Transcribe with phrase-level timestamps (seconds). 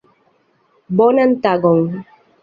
[1.01, 1.79] Bonan tagon.